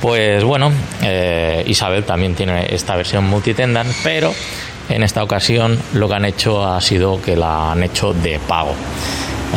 Pues 0.00 0.42
bueno, 0.42 0.72
eh, 1.02 1.62
Isabel 1.66 2.04
también 2.04 2.34
tiene 2.34 2.66
esta 2.74 2.96
versión 2.96 3.24
multitendan, 3.24 3.86
pero 4.02 4.34
en 4.88 5.02
esta 5.02 5.22
ocasión 5.22 5.78
lo 5.94 6.08
que 6.08 6.14
han 6.14 6.24
hecho 6.24 6.66
ha 6.66 6.80
sido 6.80 7.22
que 7.22 7.36
la 7.36 7.72
han 7.72 7.82
hecho 7.84 8.12
de 8.12 8.38
pago. 8.40 8.74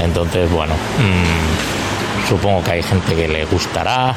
Entonces, 0.04 0.50
bueno, 0.52 0.74
mm, 0.74 2.30
supongo 2.30 2.64
que 2.64 2.72
hay 2.72 2.84
gente 2.84 3.16
que 3.16 3.28
le 3.28 3.46
gustará 3.46 4.16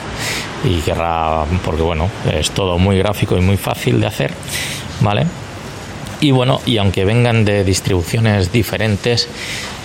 y 0.65 0.81
querrá, 0.81 1.45
porque 1.65 1.83
bueno, 1.83 2.11
es 2.31 2.51
todo 2.51 2.79
muy 2.79 2.99
gráfico 2.99 3.37
y 3.37 3.41
muy 3.41 3.57
fácil 3.57 4.01
de 4.01 4.07
hacer, 4.07 4.33
¿vale? 5.01 5.27
Y 6.21 6.33
bueno, 6.33 6.61
y 6.67 6.79
aunque 6.79 7.05
vengan 7.05 7.45
de 7.45 7.63
distribuciones 7.63 8.51
diferentes, 8.51 9.29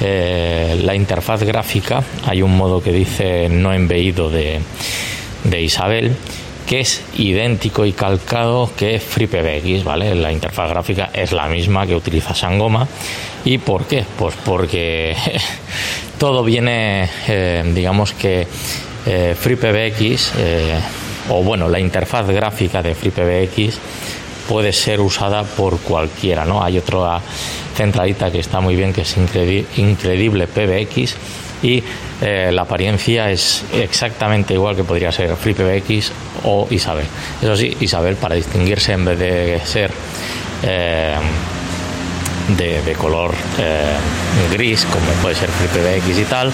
eh, 0.01 0.79
la 0.83 0.95
interfaz 0.95 1.43
gráfica, 1.43 2.03
hay 2.25 2.41
un 2.41 2.57
modo 2.57 2.81
que 2.81 2.91
dice 2.91 3.49
no 3.49 3.71
embeído 3.71 4.31
de, 4.31 4.59
de 5.43 5.61
Isabel, 5.61 6.15
que 6.67 6.79
es 6.79 7.03
idéntico 7.17 7.85
y 7.85 7.91
calcado 7.91 8.71
que 8.75 8.99
FreePBX, 8.99 9.83
¿vale? 9.83 10.15
La 10.15 10.31
interfaz 10.31 10.69
gráfica 10.69 11.11
es 11.13 11.33
la 11.33 11.47
misma 11.47 11.85
que 11.85 11.95
utiliza 11.95 12.33
Sangoma. 12.33 12.87
¿Y 13.45 13.59
por 13.59 13.85
qué? 13.85 14.03
Pues 14.17 14.33
porque 14.43 15.15
todo 16.17 16.43
viene, 16.43 17.09
eh, 17.27 17.63
digamos 17.75 18.13
que 18.13 18.47
eh, 19.05 19.35
FreePBX 19.39 20.31
o 21.29 21.43
bueno, 21.43 21.69
la 21.69 21.79
interfaz 21.79 22.27
gráfica 22.27 22.81
de 22.81 22.95
FreePBX 22.95 23.79
puede 24.47 24.73
ser 24.73 24.99
usada 25.01 25.43
por 25.43 25.79
cualquiera, 25.79 26.45
¿no? 26.45 26.63
Hay 26.63 26.77
otra 26.77 27.19
centralita 27.75 28.31
que 28.31 28.39
está 28.39 28.59
muy 28.59 28.75
bien, 28.75 28.93
que 28.93 29.01
es 29.01 29.15
Increíble 29.17 30.47
PBX 30.47 31.15
y 31.63 31.81
eh, 32.21 32.51
la 32.51 32.63
apariencia 32.63 33.31
es 33.31 33.63
exactamente 33.73 34.53
igual 34.53 34.75
que 34.75 34.83
podría 34.83 35.11
ser 35.11 35.35
FreePBX 35.35 36.11
o 36.43 36.67
Isabel. 36.69 37.05
Eso 37.41 37.55
sí, 37.55 37.75
Isabel 37.79 38.15
para 38.17 38.35
distinguirse 38.35 38.91
en 38.93 39.05
vez 39.05 39.19
de 39.19 39.61
ser 39.63 39.91
eh, 40.63 41.15
de, 42.49 42.95
color 42.97 43.33
eh, 43.59 43.95
gris, 44.51 44.85
como 44.85 45.05
puede 45.21 45.35
ser 45.35 45.49
FreePBX 45.49 46.19
y 46.19 46.25
tal, 46.25 46.51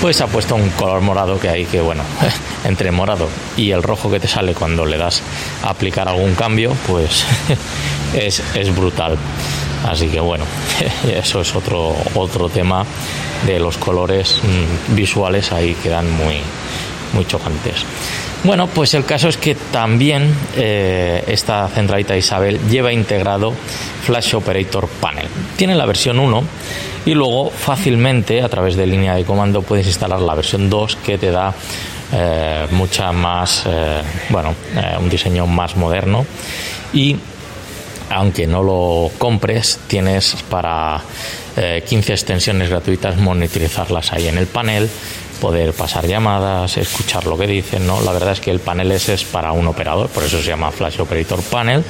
pues 0.00 0.20
ha 0.20 0.26
puesto 0.26 0.54
un 0.54 0.70
color 0.70 1.00
morado 1.00 1.38
que 1.38 1.48
hay 1.48 1.64
que, 1.64 1.80
bueno, 1.80 2.02
entre 2.64 2.90
morado 2.90 3.28
y 3.56 3.70
el 3.70 3.82
rojo 3.82 4.10
que 4.10 4.20
te 4.20 4.28
sale 4.28 4.54
cuando 4.54 4.84
le 4.84 4.98
das 4.98 5.22
a 5.62 5.70
aplicar 5.70 6.08
algún 6.08 6.34
cambio, 6.34 6.74
pues 6.86 7.24
es, 8.14 8.42
es 8.54 8.74
brutal. 8.74 9.18
Así 9.86 10.08
que 10.08 10.20
bueno, 10.20 10.44
eso 11.08 11.40
es 11.40 11.54
otro, 11.54 11.94
otro 12.14 12.48
tema 12.48 12.84
de 13.46 13.58
los 13.58 13.78
colores 13.78 14.40
mm, 14.42 14.94
visuales 14.94 15.52
ahí 15.52 15.74
quedan 15.82 16.10
muy, 16.10 16.36
muy 17.12 17.26
chocantes. 17.26 17.84
Bueno, 18.42 18.68
pues 18.68 18.94
el 18.94 19.04
caso 19.04 19.28
es 19.28 19.36
que 19.36 19.54
también 19.54 20.34
eh, 20.56 21.22
esta 21.26 21.68
centralita 21.68 22.16
Isabel 22.16 22.58
lleva 22.70 22.90
integrado 22.90 23.52
Flash 24.02 24.34
Operator 24.34 24.88
Panel. 24.88 25.26
Tiene 25.56 25.74
la 25.74 25.84
versión 25.84 26.18
1 26.18 26.42
y 27.04 27.12
luego 27.12 27.50
fácilmente 27.50 28.40
a 28.40 28.48
través 28.48 28.76
de 28.76 28.86
línea 28.86 29.14
de 29.14 29.24
comando 29.24 29.60
puedes 29.60 29.86
instalar 29.86 30.20
la 30.20 30.34
versión 30.34 30.70
2 30.70 30.96
que 31.04 31.18
te 31.18 31.30
da 31.30 31.52
eh, 32.12 32.66
mucha 32.70 33.12
más, 33.12 33.64
eh, 33.66 34.02
bueno, 34.30 34.54
un 34.98 35.10
diseño 35.10 35.46
más 35.46 35.76
moderno 35.76 36.24
y 36.94 37.16
aunque 38.08 38.46
no 38.46 38.62
lo 38.62 39.10
compres, 39.18 39.80
tienes 39.86 40.36
para 40.48 41.00
15 41.54 42.12
extensiones 42.12 42.70
gratuitas 42.70 43.18
monitorizarlas 43.18 44.12
ahí 44.12 44.28
en 44.28 44.38
el 44.38 44.46
panel 44.46 44.88
poder 45.40 45.72
pasar 45.72 46.06
llamadas, 46.06 46.76
escuchar 46.76 47.26
lo 47.26 47.36
que 47.36 47.46
dicen, 47.46 47.86
¿no? 47.86 48.00
La 48.02 48.12
verdad 48.12 48.32
es 48.32 48.40
que 48.40 48.50
el 48.50 48.60
panel 48.60 48.92
ese 48.92 49.14
es 49.14 49.24
para 49.24 49.52
un 49.52 49.66
operador, 49.66 50.08
por 50.08 50.22
eso 50.22 50.40
se 50.40 50.48
llama 50.48 50.70
Flash 50.70 51.00
Operator 51.00 51.42
Panel 51.42 51.82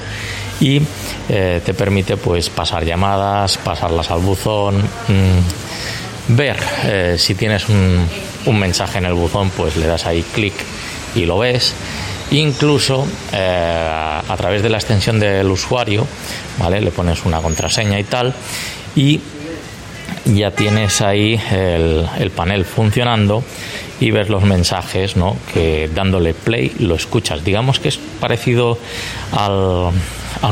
y 0.61 0.81
eh, 1.29 1.61
te 1.65 1.75
permite 1.75 2.17
pues 2.17 2.49
pasar 2.51 2.85
llamadas, 2.85 3.59
pasarlas 3.59 4.11
al 4.11 4.21
buzón, 4.21 4.79
mm, 4.79 6.37
ver 6.37 6.57
eh, 6.85 7.17
si 7.19 7.35
tienes 7.35 7.69
un, 7.69 8.07
un, 8.47 8.59
mensaje 8.59 8.99
en 8.99 9.07
el 9.07 9.15
buzón, 9.15 9.51
pues 9.51 9.77
le 9.77 9.87
das 9.87 10.07
ahí 10.07 10.23
clic 10.35 10.55
y 11.15 11.25
lo 11.25 11.39
ves. 11.39 11.75
Incluso 12.33 13.07
eh, 13.33 14.21
a 14.29 14.37
través 14.37 14.63
de 14.63 14.69
la 14.69 14.77
extensión 14.77 15.19
del 15.19 15.51
usuario, 15.51 16.07
¿vale? 16.59 16.81
Le 16.81 16.93
pones 16.93 17.25
una 17.25 17.41
contraseña 17.41 17.99
y 17.99 18.05
tal 18.05 18.33
y 18.95 19.21
ya 20.35 20.51
tienes 20.51 21.01
ahí 21.01 21.41
el, 21.51 22.31
panel 22.35 22.65
funcionando 22.65 23.43
y 24.01 24.11
ves 24.11 24.29
los 24.29 24.43
mensajes, 24.45 25.17
¿no? 25.17 25.37
Que 25.53 25.91
dándole 25.95 26.35
play 26.35 26.73
lo 26.79 26.95
escuchas. 26.95 27.45
Digamos 27.45 27.81
que 27.81 27.89
es 27.89 27.99
parecido 27.99 28.79
al, 29.33 29.93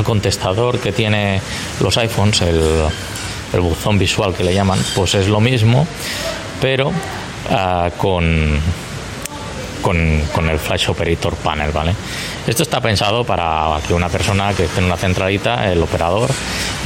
contestador 0.03 0.79
que 0.79 0.91
tiene 0.91 1.41
los 1.81 1.97
iPhones, 1.97 2.41
el, 2.41 3.61
buzón 3.61 3.97
visual 3.97 4.35
que 4.35 4.43
le 4.43 4.53
llaman, 4.53 4.79
pues 4.95 5.15
es 5.15 5.27
lo 5.27 5.39
mismo, 5.39 5.87
pero 6.61 6.91
ah, 7.49 7.89
con 7.97 8.59
con, 10.33 10.49
el 10.49 10.59
Flash 10.59 10.89
Operator 10.89 11.35
Panel, 11.35 11.71
¿vale? 11.71 11.93
Esto 12.45 12.63
está 12.63 12.79
pensado 12.79 13.23
para 13.23 13.79
que 13.87 13.93
una 13.93 14.09
persona 14.09 14.53
que 14.53 14.65
esté 14.65 14.79
en 14.79 14.85
una 14.85 14.97
centralita, 14.97 15.71
el 15.71 15.81
operador, 15.81 16.29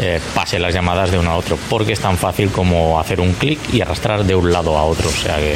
eh, 0.02 0.20
pase 0.34 0.60
las 0.60 0.74
llamadas 0.74 1.12
de 1.12 1.20
uno 1.20 1.32
a 1.32 1.36
otro, 1.36 1.58
porque 1.70 1.94
es 1.94 2.00
tan 2.00 2.18
fácil 2.18 2.50
como 2.50 3.00
hacer 3.00 3.20
un 3.20 3.34
clic 3.34 3.60
y 3.74 3.82
arrastrar 3.82 4.24
de 4.24 4.36
un 4.36 4.52
lado 4.52 4.78
a 4.78 4.84
otro, 4.84 5.10
o 5.10 5.12
sea 5.12 5.38
que 5.38 5.56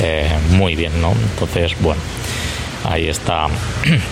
eh, 0.00 0.30
muy 0.50 0.74
bien, 0.74 1.00
¿no? 1.00 1.12
Entonces, 1.12 1.74
bueno, 1.80 2.00
ahí 2.84 3.08
está 3.08 3.46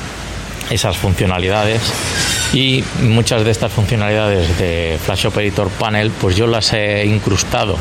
esas 0.71 0.97
funcionalidades 0.97 1.81
y 2.53 2.85
muchas 3.03 3.45
de 3.45 3.51
estas 3.51 3.73
funcionalidades 3.73 4.59
de 4.59 4.99
Flash 5.05 5.27
Operator 5.27 5.69
Panel, 5.71 6.11
pues 6.21 6.37
yo 6.37 6.47
las 6.47 6.73
he 6.73 7.05
incrustado 7.05 7.77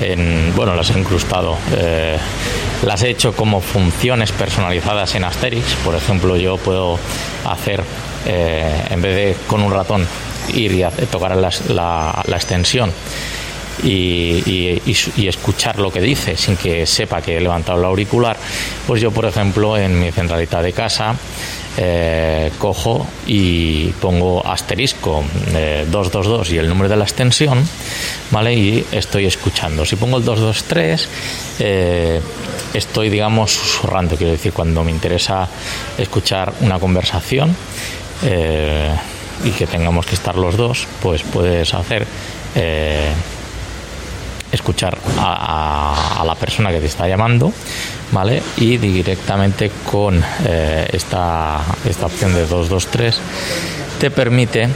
en, 0.00 0.52
bueno, 0.54 0.74
las 0.74 0.90
he 0.90 0.98
incrustado. 0.98 1.56
Eh, 1.76 2.16
las 2.84 3.02
he 3.02 3.10
hecho 3.10 3.34
como 3.34 3.60
funciones 3.60 4.32
personalizadas 4.32 5.14
en 5.14 5.24
Asterix. 5.24 5.74
Por 5.84 5.94
ejemplo, 5.94 6.36
yo 6.36 6.56
puedo 6.56 6.98
hacer, 7.44 7.82
eh, 8.26 8.86
en 8.90 9.02
vez 9.02 9.14
de 9.14 9.36
con 9.46 9.62
un 9.62 9.72
ratón, 9.72 10.06
ir 10.54 10.72
y 10.72 10.84
tocar 11.06 11.36
la, 11.36 12.22
extensión 12.28 12.92
y, 13.82 14.80
escuchar 15.26 15.78
lo 15.78 15.92
que 15.92 16.00
dice 16.00 16.36
sin 16.36 16.56
que 16.56 16.86
sepa 16.86 17.20
que 17.20 17.36
he 17.36 17.40
levantado 17.40 17.78
el 17.78 17.84
auricular, 17.84 18.36
pues 18.86 19.00
yo, 19.00 19.10
por 19.10 19.24
ejemplo, 19.24 19.76
en 19.76 19.98
mi 19.98 20.12
centralita 20.12 20.62
de 20.62 20.72
casa 20.72 21.14
eh, 21.78 22.52
cojo 22.58 23.06
y 23.26 23.88
pongo 24.00 24.46
asterisco 24.46 25.22
222 25.90 26.50
eh, 26.50 26.54
y 26.54 26.58
el 26.58 26.68
número 26.68 26.88
de 26.88 26.96
la 26.96 27.04
extensión, 27.04 27.68
¿vale? 28.30 28.54
Y 28.54 28.86
estoy 28.92 29.26
escuchando. 29.26 29.84
Si 29.84 29.96
pongo 29.96 30.16
el 30.16 30.24
223, 30.24 31.08
eh, 31.58 32.20
estoy, 32.72 33.10
digamos, 33.10 33.52
susurrando, 33.52 34.16
quiero 34.16 34.32
decir, 34.32 34.52
cuando 34.52 34.84
me 34.84 34.90
interesa 34.90 35.48
escuchar 35.98 36.52
una 36.60 36.78
conversación 36.78 37.54
y 39.44 39.50
que 39.50 39.66
tengamos 39.66 40.06
que 40.06 40.14
estar 40.14 40.36
los 40.36 40.56
dos, 40.56 40.86
pues 41.02 41.22
puedes 41.22 41.74
hacer 41.74 42.06
escuchar 44.56 44.98
a, 45.18 46.22
la 46.26 46.34
persona 46.34 46.70
que 46.70 46.80
te 46.80 46.86
está 46.86 47.06
llamando, 47.06 47.52
¿vale? 48.12 48.42
Y 48.56 48.76
directamente 48.78 49.70
con 49.90 50.22
eh, 50.44 50.88
esta, 50.92 51.60
esta 51.88 52.06
opción 52.06 52.34
de 52.34 52.46
223 52.46 53.20
te 54.00 54.10
permite 54.10 54.68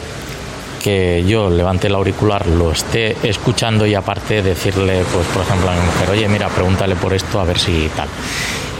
que 0.81 1.25
yo 1.27 1.51
levante 1.51 1.88
el 1.88 1.95
auricular, 1.95 2.47
lo 2.47 2.73
esté 2.73 3.16
escuchando 3.23 3.85
y 3.87 3.95
aparte 3.95 4.43
decirle, 4.43 5.05
pues 5.12 5.27
por 5.27 5.43
ejemplo 5.43 5.71
a 5.71 5.75
mi 5.75 5.81
mujer, 5.81 6.11
oye, 6.11 6.29
mira, 6.29 6.49
pregúntale 6.49 6.97
por 6.97 7.12
esto 7.12 7.38
a 7.40 7.45
ver 7.45 7.59
si 7.59 7.90
tal. 7.95 8.09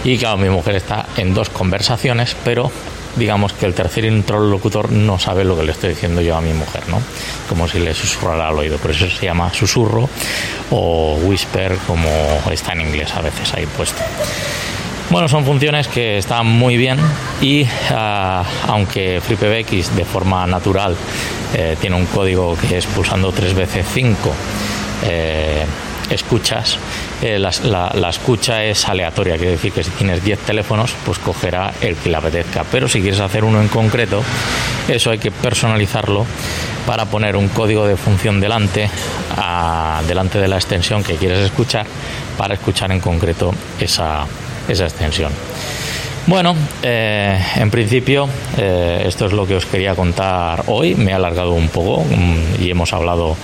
Y 0.03 0.17
claro, 0.17 0.39
mi 0.39 0.49
mujer 0.49 0.77
está 0.77 1.07
en 1.17 1.35
dos 1.35 1.51
conversaciones, 1.51 2.35
pero 2.43 2.71
digamos 3.17 3.53
que 3.53 3.67
el 3.67 3.75
tercer 3.75 4.05
interlocutor 4.05 4.91
no 4.93 5.19
sabe 5.19 5.45
lo 5.45 5.57
que 5.57 5.65
le 5.65 5.73
estoy 5.73 5.91
diciendo 5.91 6.21
yo 6.21 6.37
a 6.37 6.41
mi 6.41 6.53
mujer, 6.53 6.89
¿no? 6.89 7.01
Como 7.49 7.69
si 7.69 7.79
le 7.79 7.95
susurrara 7.95 8.49
al 8.49 8.59
oído. 8.59 8.79
Por 8.79 8.91
eso 8.93 9.09
se 9.09 9.27
llama 9.27 9.53
susurro 9.53 10.09
o 10.71 11.17
whisper, 11.23 11.77
como 11.87 12.09
está 12.51 12.73
en 12.73 12.83
inglés 12.83 13.13
a 13.15 13.21
veces 13.21 13.53
ahí 13.55 13.67
puesto. 13.67 14.03
Bueno, 15.11 15.29
son 15.29 15.45
funciones 15.45 15.89
que 15.89 16.19
están 16.19 16.47
muy 16.47 16.77
bien 16.77 16.99
y 17.41 17.67
ah, 17.91 18.45
aunque 18.69 19.21
FreePBX 19.21 19.97
de 19.97 20.05
forma 20.05 20.47
natural 20.47 20.97
eh, 21.53 21.77
tiene 21.81 21.97
un 21.97 22.07
código 22.07 22.57
que 22.57 22.79
es 22.79 22.87
pulsando 22.87 23.33
3 23.33 23.55
veces 23.55 23.87
5 23.93 24.33
escuchas, 26.11 26.77
eh, 27.23 27.39
la, 27.39 28.11
escucha 28.11 28.65
es 28.65 28.89
aleatoria, 28.89 29.37
quiere 29.37 29.53
decir 29.53 29.73
que 29.73 29.85
si 29.85 29.91
tienes 29.91 30.23
10 30.23 30.41
teléfonos, 30.41 30.95
pues 31.05 31.19
cogerá 31.19 31.73
el 31.81 31.97
que 31.97 32.11
le 32.11 32.17
apetezca. 32.17 32.65
Pero 32.71 32.89
si 32.89 33.01
quieres 33.01 33.21
hacer 33.21 33.45
uno 33.45 33.61
en 33.61 33.69
concreto, 33.69 34.23
eso 34.89 35.11
hay 35.11 35.19
que 35.19 35.31
personalizarlo 35.31 36.27
para 36.87 37.07
poner 37.07 37.37
un 37.37 37.49
código 37.49 37.87
de 37.87 37.97
función 37.97 38.41
delante, 38.41 38.91
delante 40.09 40.39
de 40.39 40.49
la 40.49 40.57
extensión 40.57 41.05
que 41.05 41.15
quieres 41.17 41.39
escuchar, 41.39 41.87
para 42.37 42.55
escuchar 42.55 42.91
en 42.93 43.01
concreto 43.01 43.55
esa, 43.79 44.27
esa 44.69 44.85
extensión. 44.85 45.33
Bueno, 46.27 46.55
eh, 46.83 47.39
en 47.57 47.71
principio 47.71 48.29
eh, 48.57 49.05
esto 49.07 49.27
es 49.27 49.33
lo 49.33 49.47
que 49.47 49.57
os 49.57 49.67
quería 49.67 49.95
contar 49.95 50.65
hoy. 50.67 50.95
Me 50.95 51.11
he 51.11 51.15
alargado 51.15 51.53
un 51.53 51.69
poco 51.69 52.05
mm, 52.05 52.63
y 52.63 52.71
hemos 52.71 52.93
hablado 52.93 53.37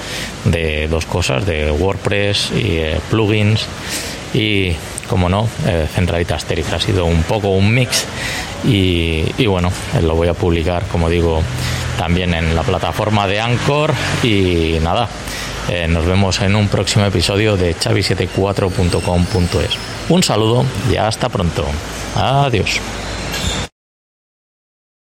de 0.44 0.86
dos 0.88 1.06
cosas, 1.06 1.46
de 1.46 1.70
WordPress 1.70 2.52
y 2.54 2.78
eh, 2.78 3.00
plugins 3.10 3.66
y, 4.36 4.76
como 5.08 5.28
no, 5.28 5.48
Centralita 5.94 6.34
Asterix. 6.34 6.72
Ha 6.72 6.80
sido 6.80 7.06
un 7.06 7.22
poco 7.22 7.48
un 7.48 7.72
mix 7.72 8.04
y, 8.64 9.46
bueno, 9.46 9.72
lo 10.02 10.14
voy 10.14 10.28
a 10.28 10.34
publicar, 10.34 10.86
como 10.88 11.08
digo, 11.08 11.42
también 11.98 12.34
en 12.34 12.54
la 12.54 12.62
plataforma 12.62 13.26
de 13.26 13.40
Anchor 13.40 13.94
y 14.22 14.76
nada. 14.82 15.08
nos 15.88 16.04
vemos 16.04 16.40
en 16.42 16.54
un 16.54 16.68
próximo 16.68 17.06
episodio 17.06 17.56
de 17.56 17.74
chavi74.com.es. 17.74 19.78
Un 20.10 20.22
saludo 20.22 20.64
y 20.92 20.96
hasta 20.96 21.30
pronto. 21.30 21.64
Adiós. 22.14 22.80